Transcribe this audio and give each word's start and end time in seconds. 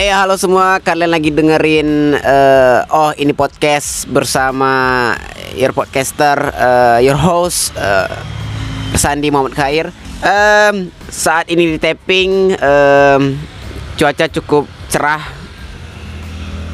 Eh 0.00 0.08
halo 0.08 0.32
semua, 0.40 0.80
kalian 0.80 1.12
lagi 1.12 1.28
dengerin 1.28 2.16
uh, 2.16 2.88
oh 2.88 3.12
ini 3.20 3.36
podcast 3.36 4.08
bersama 4.08 5.12
your 5.52 5.76
podcaster, 5.76 6.40
uh, 6.56 6.96
your 7.04 7.20
host 7.20 7.76
uh, 7.76 8.08
Sandi 8.96 9.28
Muhammad 9.28 9.52
Khair. 9.52 9.92
Um, 10.24 10.88
saat 11.04 11.52
ini 11.52 11.76
di 11.76 11.76
tapping 11.76 12.56
um, 12.56 13.36
cuaca 14.00 14.24
cukup 14.32 14.64
cerah, 14.88 15.20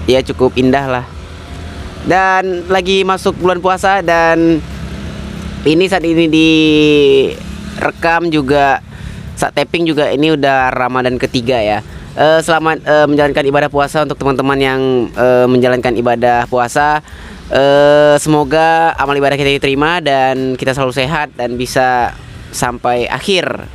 ya 0.06 0.23
cukup 0.23 0.55
indah 0.55 0.87
lah. 0.87 1.05
Dan 2.06 2.70
lagi 2.70 3.02
masuk 3.02 3.43
bulan 3.43 3.59
puasa 3.59 4.06
dan 4.06 4.62
ini 5.66 5.84
saat 5.91 6.06
ini 6.06 6.30
di 6.30 6.51
rekam 7.83 8.30
juga 8.30 8.79
saat 9.34 9.51
tapping 9.51 9.83
juga 9.83 10.15
ini 10.15 10.30
udah 10.30 10.70
Ramadan 10.70 11.19
ketiga 11.19 11.59
ya 11.59 11.83
uh, 12.16 12.41
selamat 12.41 12.83
uh, 12.83 13.06
menjalankan 13.06 13.45
ibadah 13.47 13.70
puasa 13.70 14.02
untuk 14.02 14.16
teman-teman 14.19 14.59
yang 14.59 14.80
uh, 15.15 15.47
menjalankan 15.47 15.95
ibadah 15.95 16.48
puasa. 16.48 17.05
Uh, 17.47 18.19
semoga 18.19 18.91
amal 18.98 19.15
ibadah 19.15 19.39
kita 19.39 19.55
diterima 19.55 20.02
dan 20.02 20.59
kita 20.59 20.75
selalu 20.75 20.91
sehat 20.97 21.30
dan 21.39 21.55
bisa 21.55 22.11
sampai 22.51 23.06
akhir 23.06 23.70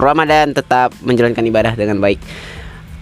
Ramadan 0.00 0.56
tetap 0.56 0.94
menjalankan 1.04 1.44
ibadah 1.44 1.76
dengan 1.76 2.00
baik. 2.00 2.22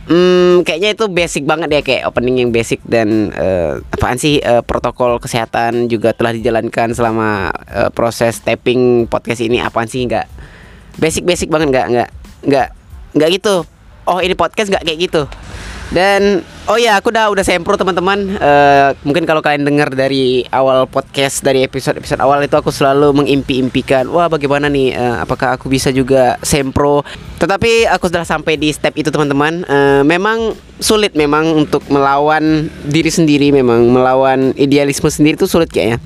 Hmm, 0.09 0.65
kayaknya 0.65 0.97
itu 0.97 1.05
basic 1.13 1.45
banget 1.45 1.69
ya 1.69 1.81
kayak 1.85 2.09
opening 2.09 2.41
yang 2.41 2.51
basic 2.51 2.81
dan 2.89 3.29
uh, 3.37 3.77
apaan 3.93 4.17
sih 4.17 4.41
uh, 4.41 4.65
protokol 4.65 5.21
kesehatan 5.21 5.85
juga 5.93 6.17
telah 6.17 6.33
dijalankan 6.33 6.97
selama 6.97 7.53
uh, 7.69 7.93
proses 7.93 8.41
tapping 8.41 9.05
podcast 9.05 9.45
ini 9.45 9.61
apaan 9.61 9.85
sih 9.85 10.09
nggak 10.09 10.25
basic 10.97 11.29
basic 11.29 11.53
banget 11.53 11.77
nggak 11.77 11.87
nggak 11.93 12.09
nggak 12.49 12.69
nggak 13.21 13.29
gitu 13.37 13.69
oh 14.09 14.19
ini 14.25 14.33
podcast 14.33 14.73
nggak 14.73 14.85
kayak 14.89 14.99
gitu. 15.05 15.23
Dan 15.89 16.45
oh 16.69 16.77
ya 16.77 17.01
aku 17.01 17.09
udah 17.09 17.33
udah 17.33 17.41
sempro 17.41 17.73
teman-teman. 17.81 18.37
Uh, 18.37 18.93
mungkin 19.09 19.25
kalau 19.25 19.41
kalian 19.41 19.65
dengar 19.65 19.89
dari 19.89 20.45
awal 20.53 20.85
podcast 20.85 21.41
dari 21.41 21.65
episode 21.65 21.97
episode 21.97 22.21
awal 22.21 22.45
itu 22.45 22.53
aku 22.53 22.69
selalu 22.69 23.17
mengimpi-impikan 23.17 24.05
wah 24.13 24.29
bagaimana 24.29 24.69
nih? 24.69 24.93
Uh, 24.93 25.25
apakah 25.25 25.57
aku 25.57 25.73
bisa 25.73 25.89
juga 25.89 26.37
sempro? 26.45 27.09
Tetapi 27.41 27.89
aku 27.89 28.13
sudah 28.13 28.29
sampai 28.29 28.61
di 28.61 28.69
step 28.69 29.01
itu 29.01 29.09
teman-teman. 29.09 29.65
Uh, 29.65 30.05
memang 30.05 30.53
sulit 30.77 31.17
memang 31.17 31.65
untuk 31.65 31.81
melawan 31.89 32.69
diri 32.85 33.09
sendiri 33.09 33.49
memang 33.49 33.89
melawan 33.89 34.53
idealisme 34.61 35.09
sendiri 35.09 35.41
itu 35.41 35.49
sulit 35.49 35.73
kayaknya. 35.73 36.05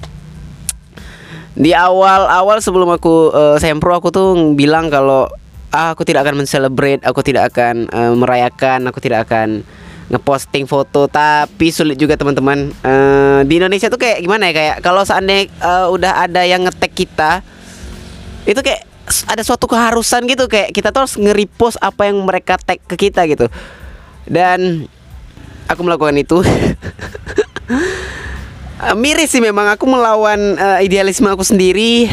Di 1.59 1.75
awal-awal 1.75 2.63
sebelum 2.63 2.87
aku 2.95 3.35
uh, 3.35 3.57
sempro 3.59 3.99
aku 3.99 4.15
tuh 4.15 4.55
bilang 4.55 4.89
kalau 4.89 5.27
aku 5.73 6.05
tidak 6.05 6.29
akan 6.29 6.45
mencelebrate, 6.45 7.01
aku 7.01 7.25
tidak 7.25 7.49
akan 7.51 7.89
uh, 7.89 8.13
merayakan, 8.13 8.85
aku 8.93 9.01
tidak 9.01 9.25
akan 9.27 9.65
ngeposting 10.13 10.69
foto. 10.69 11.09
Tapi 11.09 11.73
sulit 11.73 11.97
juga 11.97 12.21
teman-teman. 12.21 12.69
Uh, 12.85 13.41
di 13.49 13.57
Indonesia 13.57 13.89
tuh 13.89 13.97
kayak 13.97 14.21
gimana 14.21 14.53
ya? 14.53 14.55
Kayak 14.55 14.77
kalau 14.85 15.03
seandainya 15.03 15.49
uh, 15.65 15.89
udah 15.89 16.29
ada 16.29 16.45
yang 16.45 16.69
ngetek 16.69 16.93
kita 16.93 17.41
itu 18.45 18.61
kayak 18.61 18.85
ada 19.33 19.43
suatu 19.43 19.65
keharusan 19.65 20.29
gitu. 20.29 20.45
Kayak 20.47 20.77
kita 20.77 20.93
tuh 20.93 21.09
harus 21.09 21.17
nge-repost 21.17 21.81
apa 21.81 22.13
yang 22.13 22.21
mereka 22.21 22.61
tag 22.61 22.79
ke 22.85 23.09
kita 23.09 23.25
gitu. 23.25 23.49
Dan 24.29 24.85
aku 25.73 25.81
melakukan 25.81 26.21
itu. 26.21 26.45
Miris 29.01 29.33
sih 29.33 29.41
memang. 29.41 29.73
Aku 29.73 29.89
melawan 29.89 30.61
uh, 30.61 30.79
idealisme 30.85 31.31
aku 31.33 31.47
sendiri 31.47 32.13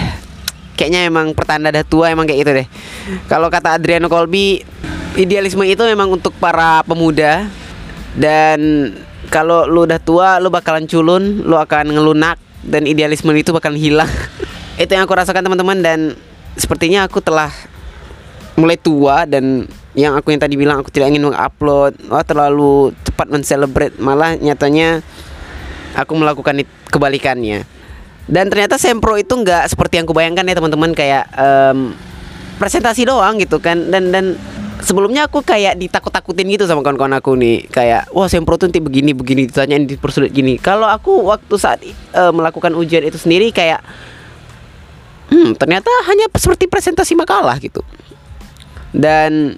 kayaknya 0.79 1.11
emang 1.11 1.35
pertanda 1.35 1.75
dah 1.75 1.83
tua 1.83 2.07
emang 2.07 2.23
kayak 2.23 2.39
gitu 2.47 2.51
deh. 2.63 2.67
Kalau 3.27 3.51
kata 3.51 3.75
Adriano 3.75 4.07
Colby, 4.07 4.63
idealisme 5.19 5.67
itu 5.67 5.83
memang 5.83 6.07
untuk 6.07 6.31
para 6.39 6.79
pemuda 6.87 7.51
dan 8.15 8.59
kalau 9.27 9.67
lu 9.67 9.83
udah 9.83 9.99
tua 9.99 10.39
lu 10.39 10.47
bakalan 10.47 10.87
culun, 10.87 11.43
lu 11.43 11.59
akan 11.59 11.91
ngelunak 11.91 12.39
dan 12.63 12.87
idealisme 12.87 13.35
itu 13.35 13.51
bakalan 13.51 13.75
hilang. 13.75 14.07
itu 14.81 14.87
yang 14.87 15.03
aku 15.03 15.19
rasakan 15.19 15.43
teman-teman 15.43 15.83
dan 15.83 15.99
sepertinya 16.55 17.03
aku 17.03 17.19
telah 17.19 17.51
mulai 18.55 18.79
tua 18.79 19.27
dan 19.27 19.67
yang 19.99 20.15
aku 20.15 20.31
yang 20.31 20.39
tadi 20.39 20.55
bilang 20.55 20.79
aku 20.79 20.91
tidak 20.95 21.11
ingin 21.11 21.27
mengupload 21.27 21.99
wah 22.07 22.23
terlalu 22.23 22.95
cepat 23.03 23.27
mencelebrate 23.27 23.95
malah 23.99 24.35
nyatanya 24.39 25.03
aku 25.95 26.13
melakukan 26.15 26.63
kebalikannya 26.87 27.67
dan 28.29 28.45
ternyata 28.45 28.77
sempro 28.77 29.17
itu 29.17 29.33
nggak 29.33 29.73
seperti 29.73 29.97
yang 29.97 30.05
kubayangkan 30.05 30.45
ya 30.45 30.53
teman-teman. 30.53 30.93
Kayak 30.93 31.25
um, 31.33 31.97
presentasi 32.61 33.09
doang 33.09 33.41
gitu 33.41 33.57
kan. 33.57 33.89
Dan 33.89 34.13
dan 34.13 34.37
sebelumnya 34.85 35.25
aku 35.25 35.41
kayak 35.41 35.81
ditakut-takutin 35.81 36.45
gitu 36.53 36.69
sama 36.69 36.85
kawan-kawan 36.85 37.17
aku 37.17 37.33
nih. 37.33 37.65
Kayak 37.73 38.05
wah 38.13 38.29
sempro 38.29 38.53
tuh 38.61 38.69
nanti 38.69 38.77
begini 38.77 39.17
begini 39.17 39.49
ditanyain 39.49 39.89
dipersulit 39.89 40.29
gini. 40.29 40.61
Kalau 40.61 40.85
aku 40.85 41.25
waktu 41.25 41.55
saat 41.57 41.81
uh, 42.13 42.29
melakukan 42.29 42.77
ujian 42.77 43.01
itu 43.01 43.17
sendiri 43.17 43.49
kayak 43.49 43.81
hmm 45.33 45.57
ternyata 45.57 45.89
hanya 46.05 46.29
seperti 46.37 46.69
presentasi 46.69 47.17
makalah 47.17 47.57
gitu. 47.57 47.81
Dan 48.93 49.57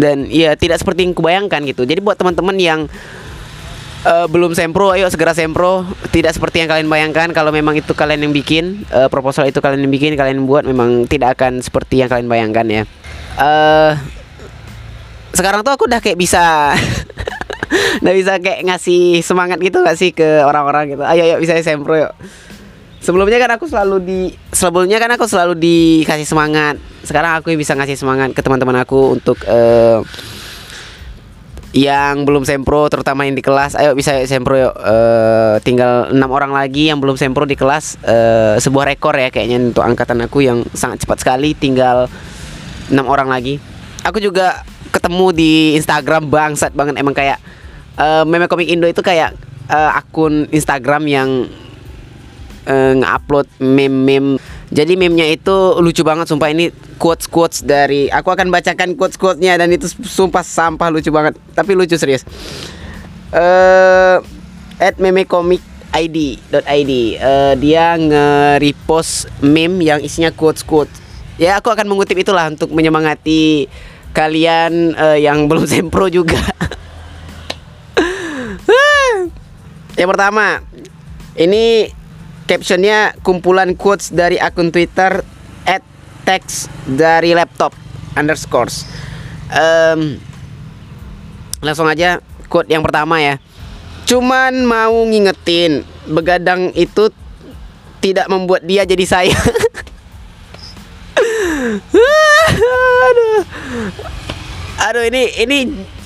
dan 0.00 0.24
ya 0.32 0.56
tidak 0.56 0.80
seperti 0.80 1.04
yang 1.04 1.12
kubayangkan 1.12 1.60
gitu. 1.68 1.84
Jadi 1.84 2.00
buat 2.00 2.16
teman-teman 2.16 2.56
yang 2.56 2.80
uh, 4.04 4.26
belum 4.28 4.56
sempro, 4.56 4.92
ayo 4.92 5.08
segera 5.12 5.36
sempro. 5.36 5.84
Tidak 6.12 6.32
seperti 6.32 6.64
yang 6.64 6.68
kalian 6.70 6.88
bayangkan 6.88 7.28
kalau 7.32 7.52
memang 7.52 7.76
itu 7.76 7.92
kalian 7.92 8.28
yang 8.28 8.32
bikin 8.32 8.84
uh, 8.92 9.08
proposal 9.12 9.44
itu 9.48 9.60
kalian 9.60 9.84
yang 9.84 9.92
bikin, 9.92 10.16
kalian 10.16 10.44
buat 10.44 10.64
memang 10.64 11.08
tidak 11.08 11.40
akan 11.40 11.60
seperti 11.60 12.00
yang 12.00 12.08
kalian 12.08 12.28
bayangkan 12.28 12.66
ya. 12.68 12.82
Uh, 13.40 13.96
sekarang 15.30 15.62
tuh 15.62 15.72
aku 15.72 15.86
udah 15.86 16.02
kayak 16.02 16.18
bisa 16.18 16.74
udah 18.02 18.14
bisa 18.14 18.32
kayak 18.42 18.66
ngasih 18.66 19.22
semangat 19.22 19.62
gitu 19.62 19.80
gak 19.80 19.96
sih 19.96 20.10
ke 20.10 20.42
orang-orang 20.42 20.96
gitu. 20.96 21.02
Ayo 21.06 21.22
ayo 21.24 21.36
bisa 21.38 21.56
sempro 21.62 21.94
yuk. 21.96 22.12
Sebelumnya 23.00 23.40
kan 23.40 23.56
aku 23.56 23.64
selalu 23.64 23.96
di 24.04 24.20
sebelumnya 24.52 25.00
kan 25.00 25.08
aku 25.16 25.24
selalu 25.24 25.56
dikasih 25.56 26.28
semangat. 26.28 26.76
Sekarang 27.00 27.40
aku 27.40 27.56
bisa 27.56 27.72
ngasih 27.72 27.96
semangat 27.96 28.36
ke 28.36 28.44
teman-teman 28.44 28.76
aku 28.84 29.16
untuk 29.16 29.40
uh, 29.48 30.04
yang 31.70 32.26
belum 32.26 32.42
sempro 32.42 32.90
terutama 32.90 33.22
yang 33.26 33.38
di 33.38 33.44
kelas. 33.46 33.78
Ayo 33.78 33.94
bisa 33.94 34.18
sempro 34.26 34.58
yuk. 34.58 34.74
Uh, 34.74 35.62
tinggal 35.62 36.10
enam 36.10 36.30
orang 36.34 36.50
lagi 36.50 36.90
yang 36.90 36.98
belum 36.98 37.14
sempro 37.14 37.46
di 37.46 37.54
kelas. 37.54 38.02
Uh, 38.02 38.58
sebuah 38.58 38.90
rekor 38.90 39.14
ya 39.14 39.30
kayaknya 39.30 39.70
untuk 39.70 39.86
angkatan 39.86 40.18
aku 40.26 40.42
yang 40.42 40.66
sangat 40.74 41.06
cepat 41.06 41.22
sekali. 41.22 41.54
Tinggal 41.54 42.10
enam 42.90 43.06
orang 43.06 43.30
lagi. 43.30 43.62
Aku 44.02 44.18
juga 44.18 44.66
ketemu 44.90 45.26
di 45.30 45.52
Instagram 45.78 46.26
bangsat 46.26 46.74
banget. 46.74 46.98
Emang 46.98 47.14
kayak 47.14 47.38
uh, 48.02 48.26
meme 48.26 48.50
komik 48.50 48.66
Indo 48.66 48.90
itu 48.90 49.02
kayak 49.04 49.38
uh, 49.70 49.94
akun 49.94 50.50
Instagram 50.50 51.06
yang 51.06 51.46
uh, 52.66 52.98
nge-upload 52.98 53.46
meme-meme 53.62 54.42
jadi 54.70 54.94
meme-nya 54.94 55.26
itu 55.26 55.82
lucu 55.82 56.06
banget 56.06 56.30
sumpah 56.30 56.46
ini 56.46 56.70
quotes-quotes 56.94 57.66
dari 57.66 58.06
aku 58.06 58.30
akan 58.30 58.54
bacakan 58.54 58.94
quotes-quotesnya 58.94 59.58
dan 59.58 59.74
itu 59.74 59.90
sumpah 59.90 60.46
sampah 60.46 60.94
lucu 60.94 61.10
banget 61.10 61.34
tapi 61.58 61.74
lucu 61.74 61.98
serius. 61.98 62.22
Eh 63.34 64.16
at 64.78 64.94
meme 65.02 65.26
komik 65.26 65.58
id.id 65.90 66.92
uh, 67.18 67.58
dia 67.58 67.98
nge-repost 67.98 69.26
meme 69.42 69.82
yang 69.82 69.98
isinya 70.06 70.30
quotes-quotes. 70.30 71.02
Ya 71.34 71.58
aku 71.58 71.74
akan 71.74 71.90
mengutip 71.90 72.14
itulah 72.14 72.46
untuk 72.46 72.70
menyemangati 72.70 73.66
kalian 74.14 74.94
uh, 74.94 75.18
yang 75.18 75.50
belum 75.50 75.66
sempro 75.66 76.06
juga. 76.06 76.38
yang 79.98 80.06
pertama, 80.06 80.62
ini 81.34 81.90
captionnya 82.50 83.14
kumpulan 83.22 83.78
quotes 83.78 84.10
dari 84.10 84.34
akun 84.34 84.74
Twitter 84.74 85.22
at 85.70 85.86
text 86.26 86.66
dari 86.82 87.30
laptop 87.30 87.70
underscores. 88.18 88.90
Um, 89.54 90.18
langsung 91.62 91.86
aja 91.86 92.18
quote 92.50 92.66
yang 92.66 92.82
pertama 92.82 93.22
ya. 93.22 93.38
Cuman 94.02 94.66
mau 94.66 95.06
ngingetin 95.06 95.86
begadang 96.10 96.74
itu 96.74 97.14
tidak 98.02 98.26
membuat 98.26 98.66
dia 98.66 98.82
jadi 98.82 99.06
saya. 99.06 99.38
aduh. 103.06 103.46
Aduh 104.90 105.04
ini 105.06 105.22
ini 105.38 105.58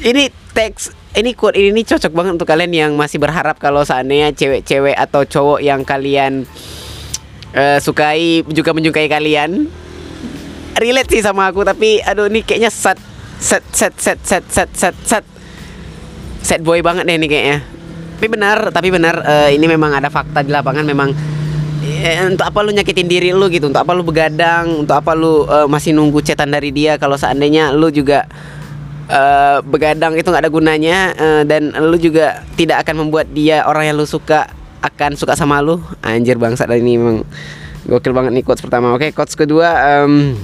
ini 0.04 0.28
teks 0.52 0.92
ini 1.14 1.30
quote 1.38 1.54
ini, 1.54 1.70
ini 1.70 1.82
cocok 1.86 2.10
banget 2.10 2.32
untuk 2.34 2.48
kalian 2.50 2.72
yang 2.74 2.92
masih 2.98 3.22
berharap 3.22 3.62
kalau 3.62 3.86
seandainya 3.86 4.34
cewek-cewek 4.34 4.98
atau 4.98 5.22
cowok 5.22 5.60
yang 5.62 5.86
kalian 5.86 6.42
uh, 7.54 7.78
sukai 7.78 8.42
juga 8.50 8.74
menyukai 8.74 9.06
kalian 9.06 9.70
relate 10.74 11.14
sih 11.14 11.22
sama 11.22 11.54
aku. 11.54 11.62
Tapi 11.62 12.02
aduh 12.02 12.26
ini 12.26 12.42
kayaknya 12.42 12.70
set 12.70 12.98
set 13.38 13.62
set 13.70 13.94
set 13.94 14.18
set 14.26 14.44
set 14.50 14.70
set 14.74 14.96
set 15.06 15.24
set 16.42 16.60
boy 16.66 16.82
banget 16.82 17.06
deh 17.06 17.14
ini 17.14 17.30
kayaknya. 17.30 17.58
Tapi 18.18 18.28
benar 18.30 18.58
tapi 18.74 18.88
benar 18.90 19.14
uh, 19.22 19.50
ini 19.54 19.66
memang 19.70 19.94
ada 19.94 20.10
fakta 20.10 20.42
di 20.42 20.50
lapangan. 20.50 20.82
Memang 20.82 21.14
eh, 22.02 22.26
untuk 22.26 22.42
apa 22.42 22.58
lu 22.66 22.74
nyakitin 22.74 23.06
diri 23.06 23.30
lu 23.30 23.46
gitu? 23.54 23.70
Untuk 23.70 23.86
apa 23.86 23.94
lu 23.94 24.02
begadang? 24.02 24.82
Untuk 24.82 24.98
apa 24.98 25.14
lu 25.14 25.46
uh, 25.46 25.70
masih 25.70 25.94
nunggu 25.94 26.26
cetan 26.26 26.50
dari 26.50 26.74
dia? 26.74 26.98
Kalau 26.98 27.14
seandainya 27.14 27.70
lu 27.70 27.86
juga 27.94 28.26
uh, 29.08 29.58
begadang 29.64 30.16
itu 30.16 30.28
nggak 30.28 30.44
ada 30.48 30.52
gunanya 30.52 30.98
uh, 31.16 31.42
dan 31.44 31.72
lu 31.72 31.96
juga 32.00 32.44
tidak 32.54 32.86
akan 32.86 33.06
membuat 33.06 33.28
dia 33.32 33.64
orang 33.68 33.90
yang 33.92 33.96
lu 33.96 34.06
suka 34.08 34.48
akan 34.84 35.16
suka 35.16 35.36
sama 35.36 35.60
lu. 35.64 35.80
Anjir 36.04 36.36
bangsa 36.36 36.68
dan 36.68 36.80
ini 36.80 37.00
memang 37.00 37.24
gokil 37.88 38.12
banget 38.12 38.32
nih 38.36 38.44
quotes 38.44 38.64
pertama. 38.64 38.92
Oke 38.92 39.12
quotes 39.12 39.36
kedua 39.36 40.04
um, 40.04 40.36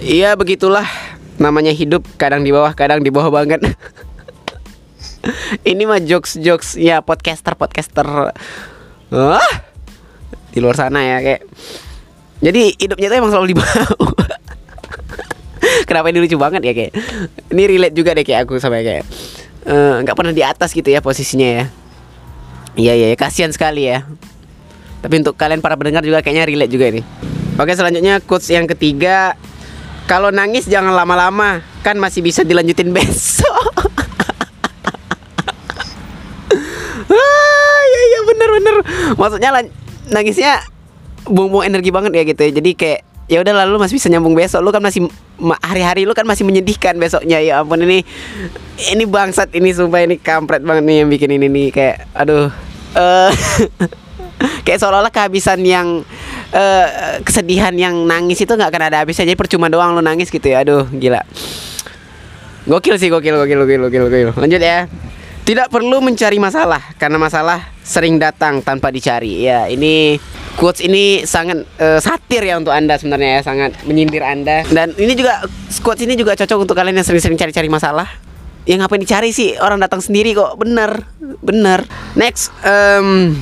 iya 0.00 0.36
begitulah. 0.36 0.86
Namanya 1.40 1.72
hidup 1.72 2.04
kadang 2.20 2.44
di 2.44 2.52
bawah 2.52 2.72
kadang 2.76 3.00
di 3.00 3.08
bawah 3.08 3.32
banget. 3.32 3.64
Ini 5.62 5.86
mah 5.86 6.02
jokes 6.02 6.34
jokes 6.38 6.74
ya 6.74 6.98
podcaster 6.98 7.54
podcaster. 7.54 8.34
Ah 9.14 9.52
di 10.52 10.58
luar 10.60 10.76
sana 10.76 11.00
ya 11.00 11.18
kayak. 11.24 11.42
Jadi 12.42 12.74
hidupnya 12.74 13.06
tuh 13.06 13.16
emang 13.22 13.30
selalu 13.30 13.54
di 13.54 13.56
bawah 13.56 13.86
kenapa 15.92 16.08
ini 16.08 16.24
lucu 16.24 16.40
banget 16.40 16.64
ya 16.64 16.72
kayak. 16.72 16.92
Ini 17.52 17.62
relate 17.68 17.94
juga 17.94 18.16
deh 18.16 18.24
kayak 18.24 18.48
aku 18.48 18.56
sama 18.56 18.80
kayak 18.80 19.04
eh, 19.68 19.94
nggak 20.00 20.14
uh, 20.16 20.18
pernah 20.18 20.32
di 20.32 20.40
atas 20.40 20.72
gitu 20.72 20.88
ya 20.88 21.04
posisinya 21.04 21.48
ya. 21.60 21.64
Iya 22.72 22.92
iya 22.96 23.06
kasihan 23.20 23.52
sekali 23.52 23.92
ya. 23.92 24.08
Tapi 25.04 25.20
untuk 25.20 25.36
kalian 25.36 25.60
para 25.60 25.76
pendengar 25.76 26.00
juga 26.00 26.24
kayaknya 26.24 26.48
relate 26.48 26.72
juga 26.72 26.88
ini. 26.88 27.04
Oke 27.60 27.76
selanjutnya 27.76 28.24
quotes 28.24 28.48
yang 28.48 28.64
ketiga. 28.64 29.36
Kalau 30.08 30.32
nangis 30.32 30.64
jangan 30.64 30.96
lama-lama. 30.96 31.60
Kan 31.84 32.00
masih 32.00 32.24
bisa 32.24 32.40
dilanjutin 32.46 32.88
besok. 32.96 33.92
Ah 37.12 37.80
iya 37.92 38.00
iya. 38.08 38.20
Bener 38.24 38.48
bener. 38.56 38.74
Maksudnya 39.20 39.50
nangisnya 40.08 40.64
buang-buang 41.28 41.68
energi 41.68 41.92
banget 41.92 42.12
ya 42.16 42.22
gitu 42.24 42.40
ya. 42.40 42.50
Jadi 42.56 42.70
kayak 42.72 43.11
ya 43.32 43.40
udah 43.40 43.64
lalu 43.64 43.80
masih 43.80 43.96
bisa 43.96 44.12
nyambung 44.12 44.36
besok. 44.36 44.60
Lu 44.60 44.68
kan 44.68 44.84
masih 44.84 45.08
hari-hari 45.64 46.04
lu 46.04 46.12
kan 46.12 46.28
masih 46.28 46.44
menyedihkan 46.44 47.00
besoknya. 47.00 47.40
Ya 47.40 47.64
ampun 47.64 47.80
ini 47.80 48.04
ini 48.92 49.08
bangsat 49.08 49.48
ini 49.56 49.72
sumpah 49.72 50.04
ini 50.04 50.20
kampret 50.20 50.60
banget 50.60 50.84
nih 50.84 50.96
yang 51.00 51.08
bikin 51.08 51.30
ini 51.40 51.48
nih. 51.48 51.66
Kayak 51.72 51.96
aduh. 52.12 52.52
Uh, 52.92 53.32
kayak 54.68 54.84
seolah-olah 54.84 55.08
kehabisan 55.08 55.64
yang 55.64 56.04
uh, 56.52 56.86
kesedihan 57.24 57.72
yang 57.72 58.04
nangis 58.04 58.44
itu 58.44 58.52
nggak 58.52 58.68
akan 58.68 58.82
ada 58.92 59.00
habisnya. 59.00 59.24
Jadi 59.24 59.40
percuma 59.40 59.72
doang 59.72 59.96
lu 59.96 60.04
nangis 60.04 60.28
gitu 60.28 60.52
ya. 60.52 60.60
Aduh 60.60 60.84
gila. 60.92 61.24
Gokil 62.68 63.00
sih 63.00 63.08
gokil 63.08 63.32
gokil 63.32 63.58
gokil 63.64 63.80
gokil 63.88 64.02
gokil. 64.12 64.28
Lanjut 64.36 64.60
ya. 64.60 64.84
Tidak 65.42 65.74
perlu 65.74 65.98
mencari 65.98 66.38
masalah 66.38 66.94
karena 67.02 67.18
masalah 67.18 67.72
sering 67.82 68.14
datang 68.22 68.62
tanpa 68.62 68.94
dicari. 68.94 69.42
Ya, 69.42 69.66
ini 69.66 70.14
quotes 70.56 70.80
ini 70.84 71.24
sangat 71.24 71.64
uh, 71.80 72.00
satir 72.02 72.44
ya 72.44 72.58
untuk 72.60 72.72
Anda 72.72 72.98
sebenarnya 73.00 73.40
ya, 73.40 73.42
sangat 73.42 73.70
menyindir 73.88 74.22
Anda. 74.24 74.66
Dan 74.68 74.94
ini 74.96 75.16
juga 75.16 75.44
quotes 75.80 76.04
ini 76.04 76.14
juga 76.18 76.36
cocok 76.36 76.58
untuk 76.68 76.76
kalian 76.76 77.00
yang 77.00 77.06
sering-sering 77.06 77.38
cari-cari 77.38 77.68
masalah. 77.72 78.08
Ya 78.62 78.78
ngapain 78.78 79.02
dicari 79.02 79.34
sih? 79.34 79.58
Orang 79.58 79.82
datang 79.82 79.98
sendiri 79.98 80.38
kok. 80.38 80.54
Bener, 80.54 81.02
bener. 81.42 81.82
Next, 82.14 82.54
um, 82.62 83.34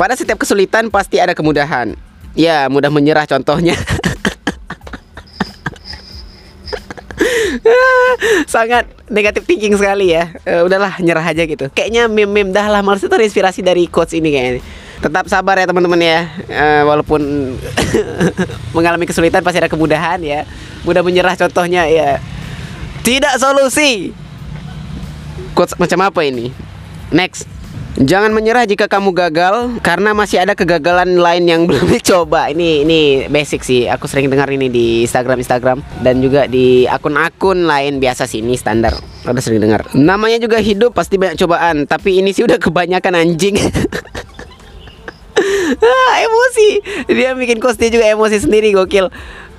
pada 0.00 0.16
setiap 0.16 0.40
kesulitan 0.40 0.88
pasti 0.88 1.20
ada 1.20 1.36
kemudahan. 1.36 1.92
Ya, 2.32 2.66
mudah 2.72 2.88
menyerah 2.88 3.28
contohnya. 3.28 3.76
sangat 8.44 8.84
negatif 9.08 9.46
thinking 9.46 9.74
sekali 9.78 10.12
ya 10.12 10.32
uh, 10.46 10.66
udahlah 10.66 10.98
nyerah 11.00 11.24
aja 11.24 11.44
gitu 11.48 11.70
kayaknya 11.72 12.10
meme-meme 12.10 12.52
dah 12.52 12.68
lah 12.68 12.80
maksudnya 12.84 13.08
itu 13.08 13.14
terinspirasi 13.16 13.60
dari 13.64 13.86
quotes 13.88 14.14
ini 14.16 14.28
kayaknya 14.30 14.62
tetap 15.00 15.26
sabar 15.26 15.58
ya 15.58 15.66
teman-teman 15.66 16.00
ya 16.00 16.20
uh, 16.50 16.82
walaupun 16.86 17.20
mengalami 18.76 19.08
kesulitan 19.08 19.42
pasti 19.42 19.62
ada 19.62 19.70
kemudahan 19.70 20.20
ya 20.22 20.46
mudah 20.84 21.02
menyerah 21.02 21.34
contohnya 21.34 21.86
ya 21.88 22.20
tidak 23.02 23.36
solusi 23.38 24.14
quotes 25.54 25.76
macam 25.78 26.06
apa 26.06 26.20
ini 26.26 26.50
next 27.10 27.46
Jangan 27.94 28.34
menyerah 28.34 28.66
jika 28.66 28.90
kamu 28.90 29.14
gagal 29.14 29.78
karena 29.78 30.10
masih 30.18 30.42
ada 30.42 30.58
kegagalan 30.58 31.14
lain 31.14 31.46
yang 31.46 31.62
belum 31.70 31.86
dicoba. 31.86 32.50
Ini 32.50 32.82
ini 32.82 33.00
basic 33.30 33.62
sih. 33.62 33.86
Aku 33.86 34.10
sering 34.10 34.26
dengar 34.26 34.50
ini 34.50 34.66
di 34.66 35.06
Instagram 35.06 35.38
Instagram 35.38 35.78
dan 36.02 36.18
juga 36.18 36.50
di 36.50 36.90
akun-akun 36.90 37.62
lain 37.62 38.02
biasa 38.02 38.26
sih 38.26 38.42
ini 38.42 38.58
standar. 38.58 38.98
Ada 39.22 39.38
sering 39.38 39.62
dengar. 39.62 39.86
Namanya 39.94 40.42
juga 40.42 40.58
hidup 40.58 40.90
pasti 40.90 41.22
banyak 41.22 41.38
cobaan, 41.38 41.86
tapi 41.86 42.18
ini 42.18 42.34
sih 42.34 42.42
udah 42.42 42.58
kebanyakan 42.58 43.14
anjing. 43.14 43.54
ah, 45.82 46.12
emosi. 46.22 46.68
Dia 47.10 47.34
bikin 47.34 47.58
kos 47.58 47.78
dia 47.78 47.90
juga 47.90 48.06
emosi 48.06 48.42
sendiri 48.42 48.74
gokil. 48.74 49.10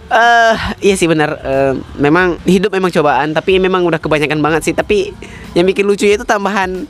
Uh, 0.06 0.54
iya 0.86 0.94
sih 0.94 1.10
benar. 1.10 1.42
Uh, 1.42 1.74
memang 1.98 2.38
hidup 2.46 2.70
memang 2.70 2.94
cobaan, 2.94 3.34
tapi 3.34 3.58
memang 3.58 3.82
udah 3.90 3.98
kebanyakan 3.98 4.38
banget 4.38 4.62
sih. 4.72 4.74
Tapi 4.78 5.12
yang 5.58 5.66
bikin 5.66 5.90
lucu 5.90 6.06
itu 6.06 6.22
tambahan 6.22 6.86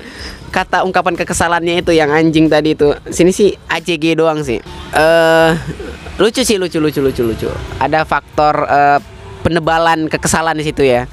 kata 0.51 0.83
ungkapan 0.83 1.15
kekesalannya 1.15 1.79
itu 1.79 1.95
yang 1.95 2.11
anjing 2.11 2.51
tadi 2.51 2.75
itu. 2.75 2.91
Sini 3.07 3.31
sih 3.31 3.55
ACG 3.71 4.19
doang 4.19 4.43
sih. 4.43 4.59
Uh, 4.91 5.55
lucu 6.19 6.43
sih 6.43 6.59
lucu 6.59 6.83
lucu 6.83 6.99
lucu 6.99 7.23
lucu. 7.23 7.49
Ada 7.79 8.03
faktor 8.03 8.67
uh, 8.67 8.99
penebalan 9.45 10.11
kekesalan 10.11 10.59
di 10.59 10.65
situ 10.67 10.83
ya. 10.83 11.07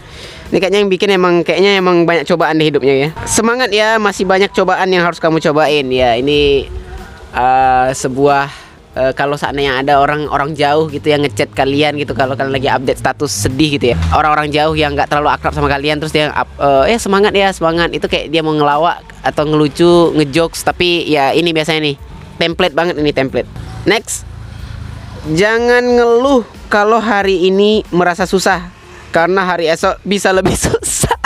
Ini 0.52 0.60
kayaknya 0.60 0.78
yang 0.84 0.90
bikin 0.92 1.08
emang 1.16 1.34
kayaknya 1.46 1.80
emang 1.80 2.04
banyak 2.04 2.28
cobaan 2.28 2.60
di 2.60 2.68
hidupnya 2.68 2.94
ya. 2.98 3.08
Semangat 3.24 3.72
ya, 3.72 3.96
masih 3.96 4.28
banyak 4.28 4.52
cobaan 4.52 4.90
yang 4.92 5.06
harus 5.06 5.16
kamu 5.16 5.40
cobain 5.40 5.86
ya. 5.88 6.18
Ini 6.18 6.68
uh, 7.32 7.90
sebuah 7.92 8.48
uh, 8.96 9.12
kalau 9.16 9.36
seandainya 9.36 9.80
ada 9.80 9.98
orang-orang 9.98 10.52
jauh 10.56 10.88
gitu 10.92 11.12
yang 11.12 11.24
ngechat 11.24 11.52
kalian 11.52 11.96
gitu 11.98 12.12
kalau 12.12 12.36
kalian 12.36 12.52
lagi 12.52 12.68
update 12.68 13.00
status 13.00 13.32
sedih 13.32 13.80
gitu 13.80 13.92
ya. 13.92 13.96
Orang-orang 14.12 14.52
jauh 14.52 14.76
yang 14.76 14.94
nggak 14.94 15.08
terlalu 15.08 15.32
akrab 15.32 15.52
sama 15.56 15.68
kalian 15.68 15.98
terus 15.98 16.12
dia 16.12 16.30
up, 16.32 16.48
uh, 16.60 16.84
eh 16.88 17.00
semangat 17.00 17.32
ya 17.34 17.50
semangat. 17.50 17.90
Itu 17.92 18.06
kayak 18.06 18.30
dia 18.30 18.44
mau 18.44 18.54
ngelawak 18.54 19.02
atau 19.24 19.44
ngelucu 19.48 20.12
ngejokes 20.16 20.62
tapi 20.62 21.08
ya 21.08 21.32
ini 21.32 21.50
biasanya 21.50 21.80
nih 21.92 21.96
template 22.38 22.74
banget 22.76 22.94
ini 23.00 23.12
template. 23.12 23.48
Next. 23.88 24.28
Jangan 25.22 25.86
ngeluh 25.86 26.42
kalau 26.66 26.98
hari 26.98 27.46
ini 27.46 27.86
merasa 27.94 28.26
susah 28.26 28.74
karena 29.14 29.46
hari 29.46 29.70
esok 29.70 30.02
bisa 30.02 30.34
lebih 30.34 30.58
susah 30.66 31.22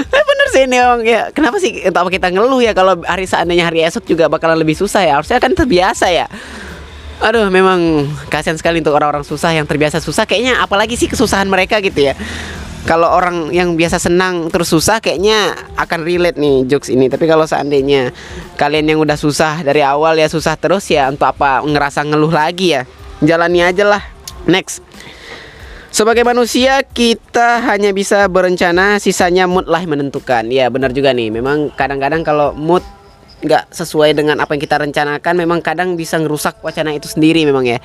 eh 0.00 0.24
bener 0.28 0.39
sih 0.50 0.66
orang 0.66 1.02
ya. 1.06 1.30
Kenapa 1.30 1.56
sih 1.62 1.86
untuk 1.86 2.00
apa 2.02 2.10
kita 2.10 2.28
ngeluh 2.34 2.60
ya 2.60 2.72
kalau 2.74 2.98
hari 3.06 3.24
seandainya 3.24 3.70
hari 3.70 3.86
esok 3.86 4.04
juga 4.04 4.26
bakalan 4.26 4.58
lebih 4.58 4.74
susah 4.74 5.06
ya? 5.06 5.12
Harusnya 5.18 5.38
kan 5.38 5.54
terbiasa 5.54 6.10
ya. 6.10 6.26
Aduh 7.20 7.52
memang 7.52 8.08
kasihan 8.32 8.56
sekali 8.56 8.80
untuk 8.80 8.96
orang-orang 8.96 9.22
susah 9.22 9.52
yang 9.52 9.68
terbiasa 9.68 10.00
susah. 10.00 10.24
Kayaknya 10.24 10.64
apalagi 10.64 10.96
sih 10.96 11.06
kesusahan 11.06 11.46
mereka 11.46 11.78
gitu 11.84 12.10
ya. 12.10 12.14
Kalau 12.88 13.12
orang 13.12 13.52
yang 13.52 13.76
biasa 13.76 14.00
senang 14.00 14.48
terus 14.48 14.72
susah 14.72 15.04
kayaknya 15.04 15.52
akan 15.76 16.00
relate 16.00 16.40
nih 16.40 16.64
jokes 16.64 16.88
ini. 16.88 17.12
Tapi 17.12 17.28
kalau 17.28 17.44
seandainya 17.44 18.08
kalian 18.56 18.96
yang 18.96 18.98
udah 19.04 19.20
susah 19.20 19.60
dari 19.60 19.84
awal 19.84 20.16
ya 20.16 20.32
susah 20.32 20.56
terus 20.56 20.88
ya 20.88 21.12
untuk 21.12 21.28
apa 21.28 21.60
ngerasa 21.60 22.08
ngeluh 22.08 22.32
lagi 22.32 22.72
ya? 22.74 22.88
Jalani 23.20 23.60
aja 23.60 23.84
lah. 23.84 24.02
Next 24.48 24.80
sebagai 25.90 26.22
manusia 26.22 26.86
kita 26.86 27.60
hanya 27.66 27.90
bisa 27.90 28.24
berencana, 28.30 29.02
sisanya 29.02 29.50
mood 29.50 29.66
lah 29.66 29.82
menentukan. 29.84 30.46
Ya 30.48 30.70
benar 30.70 30.94
juga 30.94 31.10
nih. 31.10 31.34
Memang 31.34 31.74
kadang-kadang 31.74 32.22
kalau 32.22 32.54
mood 32.54 32.82
nggak 33.40 33.72
sesuai 33.74 34.14
dengan 34.14 34.38
apa 34.38 34.54
yang 34.54 34.62
kita 34.62 34.76
rencanakan, 34.78 35.34
memang 35.34 35.58
kadang 35.60 35.98
bisa 35.98 36.16
ngerusak 36.20 36.62
wacana 36.62 36.94
itu 36.94 37.10
sendiri 37.10 37.42
memang 37.42 37.66
ya. 37.66 37.78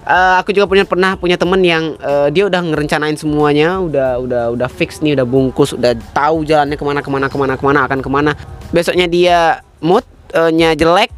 Uh, 0.00 0.40
aku 0.40 0.56
juga 0.56 0.64
punya 0.64 0.88
pernah 0.88 1.12
punya 1.14 1.36
temen 1.36 1.60
yang 1.60 1.94
uh, 2.00 2.32
dia 2.32 2.48
udah 2.48 2.60
ngerencanain 2.64 3.14
semuanya, 3.20 3.78
udah 3.78 4.18
udah 4.18 4.44
udah 4.56 4.68
fix 4.68 4.98
nih, 5.04 5.14
udah 5.14 5.28
bungkus, 5.28 5.76
udah 5.76 5.92
tahu 6.16 6.42
jalannya 6.42 6.74
ke 6.74 6.84
mana 6.84 7.00
ke 7.04 7.10
mana 7.12 7.26
ke 7.28 7.36
mana 7.36 7.54
ke 7.54 7.64
mana 7.64 7.78
akan 7.86 8.00
ke 8.00 8.10
mana. 8.10 8.32
Besoknya 8.72 9.06
dia 9.06 9.38
moodnya 9.78 10.72
jelek, 10.74 11.12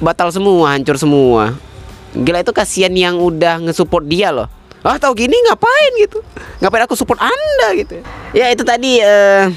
batal 0.00 0.30
semua, 0.32 0.72
hancur 0.72 0.96
semua. 0.96 1.58
Gila 2.16 2.40
itu 2.40 2.54
kasihan 2.54 2.94
yang 2.96 3.20
udah 3.20 3.60
ngesupport 3.60 4.04
dia 4.08 4.32
loh 4.32 4.55
ah 4.86 4.98
tahu 5.02 5.18
gini 5.18 5.34
ngapain 5.50 5.92
gitu? 5.98 6.22
Ngapain 6.62 6.86
aku 6.86 6.94
support 6.94 7.18
anda 7.18 7.68
gitu? 7.74 7.98
Ya 8.30 8.54
itu 8.54 8.62
tadi 8.62 9.02
uh, 9.02 9.50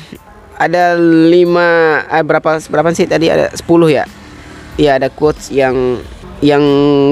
ada 0.57 0.97
lima 1.29 2.01
eh, 2.09 2.25
berapa 2.25 2.57
berapa 2.65 2.89
sih 2.97 3.05
tadi? 3.05 3.29
Ada 3.29 3.53
10 3.53 3.63
ya? 3.93 4.03
Ya 4.81 4.97
ada 4.97 5.13
quotes 5.13 5.53
yang 5.53 6.01
yang 6.41 6.61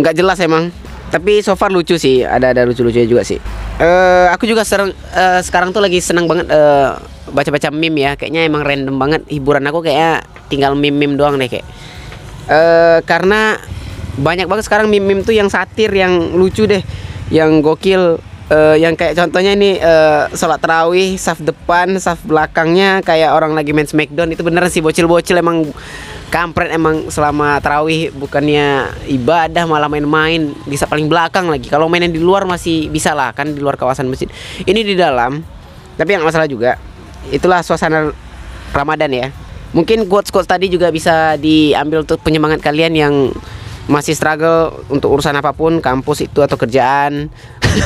nggak 0.01 0.17
jelas 0.17 0.41
emang. 0.41 0.73
Tapi 1.07 1.39
so 1.39 1.55
far 1.55 1.71
lucu 1.71 1.95
sih 1.95 2.25
ada 2.25 2.51
ada 2.51 2.67
lucu 2.67 2.83
lucunya 2.83 3.07
juga 3.07 3.23
sih. 3.23 3.39
Uh, 3.77 4.27
aku 4.33 4.49
juga 4.49 4.67
serang, 4.67 4.91
uh, 4.91 5.39
sekarang 5.39 5.71
tuh 5.71 5.79
lagi 5.79 6.03
senang 6.03 6.27
banget 6.27 6.51
uh, 6.51 6.99
baca-baca 7.31 7.71
meme 7.71 8.03
ya. 8.03 8.11
Kayaknya 8.19 8.43
emang 8.43 8.65
random 8.65 8.95
banget. 8.99 9.21
Hiburan 9.31 9.63
aku 9.69 9.85
kayak 9.85 10.27
tinggal 10.51 10.75
meme-meme 10.75 11.15
doang 11.15 11.39
deh 11.39 11.47
kayak. 11.47 11.63
Uh, 12.47 12.99
karena 13.07 13.55
banyak 14.19 14.49
banget 14.51 14.67
sekarang 14.67 14.91
meme-meme 14.91 15.23
tuh 15.23 15.31
yang 15.31 15.47
satir 15.47 15.93
yang 15.95 16.35
lucu 16.35 16.67
deh 16.67 16.83
yang 17.27 17.59
gokil 17.59 18.19
uh, 18.51 18.75
yang 18.75 18.95
kayak 18.95 19.15
contohnya 19.19 19.55
ini 19.55 19.79
uh, 19.79 20.31
sholat 20.31 20.59
tarawih 20.59 21.19
saf 21.19 21.39
depan 21.43 21.99
saf 21.99 22.19
belakangnya 22.23 23.03
kayak 23.03 23.35
orang 23.35 23.53
lagi 23.55 23.75
main 23.75 23.87
smackdown 23.87 24.31
itu 24.31 24.43
bener 24.43 24.63
sih 24.71 24.79
bocil-bocil 24.79 25.39
emang 25.39 25.67
kampret 26.27 26.75
emang 26.75 27.07
selama 27.07 27.59
tarawih 27.63 28.11
bukannya 28.11 28.91
ibadah 29.07 29.63
malah 29.63 29.87
main-main 29.87 30.51
bisa 30.67 30.83
paling 30.83 31.07
belakang 31.07 31.47
lagi. 31.47 31.71
Kalau 31.71 31.87
mainin 31.87 32.11
di 32.11 32.19
luar 32.19 32.43
masih 32.43 32.91
bisa 32.91 33.15
lah 33.15 33.31
kan 33.31 33.55
di 33.55 33.59
luar 33.63 33.79
kawasan 33.79 34.11
masjid. 34.11 34.27
Ini 34.67 34.83
di 34.83 34.95
dalam 34.95 35.39
tapi 35.95 36.13
yang 36.13 36.23
masalah 36.27 36.45
juga 36.45 36.75
itulah 37.31 37.63
suasana 37.63 38.11
Ramadan 38.75 39.11
ya. 39.11 39.27
Mungkin 39.75 40.07
quotes 40.07 40.31
quotes 40.31 40.47
tadi 40.47 40.71
juga 40.71 40.91
bisa 40.91 41.35
diambil 41.35 42.03
untuk 42.03 42.23
penyemangat 42.23 42.63
kalian 42.63 42.93
yang 42.95 43.13
masih 43.87 44.13
struggle 44.13 44.83
untuk 44.91 45.15
urusan 45.15 45.35
apa 45.35 45.55
pun 45.55 45.79
kampus 45.79 46.27
itu 46.27 46.43
atau 46.43 46.59
kerjaan. 46.59 47.31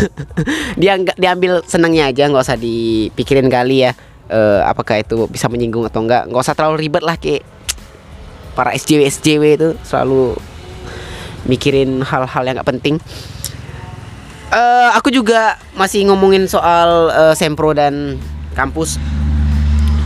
Dia 0.81 0.97
nggak 0.97 1.17
diambil 1.17 1.61
senangnya 1.65 2.09
aja 2.09 2.29
nggak 2.29 2.45
usah 2.45 2.57
dipikirin 2.57 3.49
kali 3.49 3.85
ya 3.85 3.93
uh, 4.31 4.65
apakah 4.65 5.03
itu 5.03 5.27
bisa 5.27 5.51
menyinggung 5.51 5.85
atau 5.85 6.01
enggak 6.01 6.25
nggak 6.31 6.41
usah 6.41 6.55
terlalu 6.55 6.87
ribet 6.87 7.03
lah 7.03 7.19
kayak 7.19 7.43
para 8.55 8.73
SJW 8.75 9.07
SJW 9.07 9.43
itu 9.55 9.69
selalu 9.85 10.35
mikirin 11.45 12.01
hal-hal 12.01 12.43
yang 12.45 12.55
nggak 12.57 12.69
penting. 12.69 12.95
Uh, 14.51 14.91
aku 14.99 15.15
juga 15.15 15.55
masih 15.79 16.03
ngomongin 16.11 16.43
soal 16.45 17.07
uh, 17.13 17.33
sempro 17.33 17.71
dan 17.71 18.19
kampus. 18.51 18.99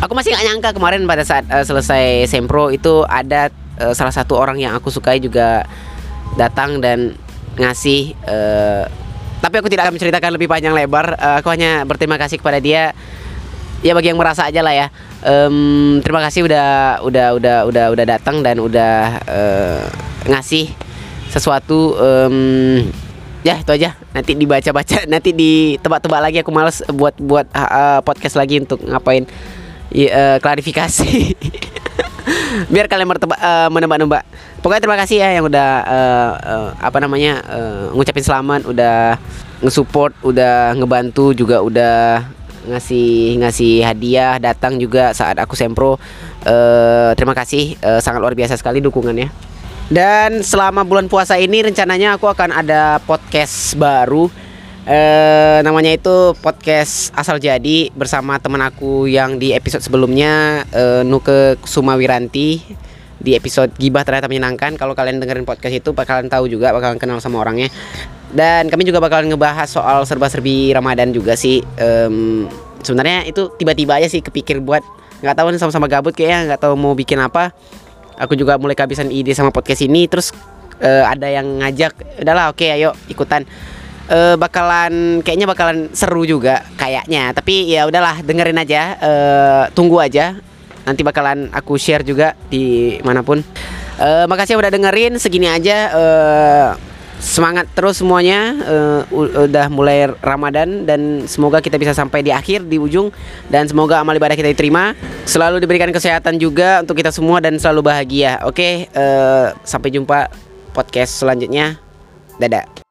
Aku 0.06 0.14
masih 0.14 0.38
nggak 0.38 0.46
nyangka 0.46 0.70
kemarin 0.78 1.10
pada 1.10 1.26
saat 1.26 1.50
uh, 1.50 1.66
selesai 1.66 2.30
sempro 2.30 2.70
itu 2.70 3.02
ada 3.10 3.50
uh, 3.82 3.94
salah 3.96 4.14
satu 4.14 4.38
orang 4.38 4.60
yang 4.60 4.74
aku 4.76 4.92
sukai 4.92 5.20
juga 5.20 5.64
datang 6.36 6.84
dan 6.84 7.16
ngasih 7.56 8.12
uh, 8.28 8.86
tapi 9.46 9.62
aku 9.62 9.70
tidak 9.70 9.86
akan 9.86 9.94
menceritakan 9.94 10.32
lebih 10.34 10.50
panjang 10.50 10.74
lebar. 10.74 11.14
Uh, 11.22 11.38
aku 11.38 11.54
hanya 11.54 11.86
berterima 11.86 12.18
kasih 12.18 12.42
kepada 12.42 12.58
dia. 12.58 12.98
Ya 13.86 13.94
bagi 13.94 14.10
yang 14.10 14.18
merasa 14.18 14.50
aja 14.50 14.66
lah 14.66 14.74
ya. 14.74 14.88
Um, 15.22 16.02
terima 16.02 16.18
kasih 16.26 16.50
udah 16.50 16.98
udah 17.06 17.28
udah 17.38 17.58
udah 17.70 17.86
udah 17.94 18.06
datang 18.10 18.42
dan 18.42 18.58
udah 18.58 19.22
uh, 19.30 19.86
ngasih 20.26 20.74
sesuatu. 21.30 21.94
Um, 21.94 22.90
ya 23.46 23.62
itu 23.62 23.70
aja. 23.70 23.94
Nanti 24.18 24.34
dibaca-baca 24.34 25.06
nanti 25.14 25.30
ditebak-tebak 25.30 26.22
lagi. 26.26 26.38
Aku 26.42 26.50
males 26.50 26.82
buat 26.90 27.14
buat 27.22 27.46
uh, 27.54 28.02
podcast 28.02 28.42
lagi 28.42 28.58
untuk 28.66 28.82
ngapain. 28.82 29.30
Uh, 29.94 30.42
klarifikasi 30.42 31.38
biar 32.74 32.86
kalian 32.88 33.10
bertebak 33.10 33.40
uh, 33.40 33.70
menebak-nebak. 33.72 34.24
Pokoknya 34.60 34.82
terima 34.82 34.98
kasih 34.98 35.18
ya 35.22 35.30
yang 35.38 35.46
udah 35.46 35.70
uh, 35.86 36.32
uh, 36.42 36.70
apa 36.82 36.98
namanya 37.04 37.42
uh, 37.46 37.86
ngucapin 37.94 38.26
selamat 38.26 38.66
udah 38.70 39.20
ngesupport 39.62 40.14
udah 40.26 40.76
ngebantu 40.76 41.32
juga 41.38 41.62
udah 41.62 42.26
ngasih 42.66 43.38
ngasih 43.46 43.86
hadiah 43.86 44.42
datang 44.42 44.82
juga 44.82 45.14
saat 45.14 45.38
aku 45.38 45.54
sempro. 45.54 46.02
Uh, 46.46 47.14
terima 47.18 47.34
kasih 47.34 47.78
uh, 47.82 48.02
sangat 48.02 48.22
luar 48.22 48.34
biasa 48.34 48.58
sekali 48.58 48.82
dukungannya. 48.82 49.30
Dan 49.86 50.42
selama 50.42 50.82
bulan 50.82 51.06
puasa 51.06 51.38
ini 51.38 51.62
rencananya 51.62 52.18
aku 52.18 52.26
akan 52.26 52.50
ada 52.50 52.98
podcast 53.06 53.78
baru 53.78 54.34
Eh, 54.86 55.60
namanya 55.66 55.98
itu 55.98 56.38
podcast 56.46 57.10
asal 57.18 57.42
jadi 57.42 57.90
bersama 57.98 58.38
teman 58.38 58.62
aku 58.62 59.10
yang 59.10 59.42
di 59.42 59.50
episode 59.50 59.82
sebelumnya 59.82 60.62
eh, 60.70 61.02
Nuke 61.02 61.58
Sumawiranti. 61.66 62.62
Di 63.16 63.34
episode 63.34 63.74
gibah 63.82 64.06
ternyata 64.06 64.30
menyenangkan 64.30 64.78
kalau 64.78 64.94
kalian 64.94 65.18
dengerin 65.18 65.50
podcast 65.50 65.74
itu 65.74 65.90
bakalan 65.98 66.30
tahu 66.30 66.46
juga 66.46 66.70
bakalan 66.70 67.02
kenal 67.02 67.18
sama 67.18 67.42
orangnya. 67.42 67.74
Dan 68.30 68.70
kami 68.70 68.86
juga 68.86 69.02
bakalan 69.02 69.34
ngebahas 69.34 69.66
soal 69.66 70.06
serba-serbi 70.06 70.70
Ramadan 70.78 71.10
juga 71.10 71.34
sih. 71.34 71.66
Um, 71.82 72.46
sebenarnya 72.86 73.26
itu 73.26 73.50
tiba-tiba 73.58 73.98
aja 73.98 74.06
sih 74.06 74.22
kepikir 74.22 74.62
buat 74.62 74.86
nggak 75.26 75.34
tahu 75.34 75.48
nih 75.50 75.58
sama-sama 75.58 75.90
gabut 75.90 76.14
kayaknya 76.14 76.54
nggak 76.54 76.62
tahu 76.62 76.78
mau 76.78 76.94
bikin 76.94 77.18
apa. 77.18 77.50
Aku 78.22 78.38
juga 78.38 78.62
mulai 78.62 78.78
kehabisan 78.78 79.10
ide 79.10 79.34
sama 79.34 79.50
podcast 79.50 79.82
ini 79.82 80.06
terus 80.06 80.30
uh, 80.86 81.10
ada 81.10 81.26
yang 81.26 81.66
ngajak 81.66 82.22
udahlah 82.22 82.52
oke 82.52 82.62
okay, 82.62 82.78
ayo 82.78 82.94
ikutan 83.08 83.48
uh, 84.10 84.36
bakalan 84.38 85.22
kayaknya 85.22 85.48
bakalan 85.50 85.90
seru 85.92 86.26
juga 86.26 86.66
kayaknya. 86.78 87.32
Tapi 87.34 87.72
ya 87.72 87.88
udahlah 87.90 88.22
dengerin 88.22 88.60
aja. 88.62 88.82
Uh, 89.00 89.64
tunggu 89.74 90.02
aja. 90.02 90.38
Nanti 90.86 91.02
bakalan 91.02 91.50
aku 91.50 91.78
share 91.82 92.06
juga 92.06 92.38
di 92.50 92.98
mana 93.02 93.26
pun. 93.26 93.42
Uh, 93.98 94.26
makasih 94.30 94.58
udah 94.58 94.70
dengerin. 94.70 95.18
Segini 95.18 95.50
aja. 95.50 95.78
Uh, 95.94 96.70
semangat 97.18 97.66
terus 97.74 97.98
semuanya. 97.98 98.54
Uh, 98.62 99.02
udah 99.50 99.66
mulai 99.74 100.14
Ramadan 100.22 100.86
dan 100.86 101.26
semoga 101.26 101.58
kita 101.64 101.82
bisa 101.82 101.98
sampai 101.98 102.22
di 102.22 102.30
akhir 102.30 102.70
di 102.70 102.78
ujung. 102.78 103.10
Dan 103.50 103.66
semoga 103.66 104.02
amal 104.02 104.14
ibadah 104.14 104.38
kita 104.38 104.54
diterima. 104.54 104.94
Selalu 105.26 105.58
diberikan 105.58 105.90
kesehatan 105.90 106.38
juga 106.38 106.86
untuk 106.86 107.02
kita 107.02 107.10
semua 107.10 107.42
dan 107.42 107.58
selalu 107.58 107.90
bahagia. 107.90 108.46
Oke 108.46 108.62
okay, 108.62 108.74
uh, 108.94 109.58
sampai 109.66 109.90
jumpa 109.90 110.30
podcast 110.76 111.18
selanjutnya. 111.24 111.82
Dadah 112.36 112.85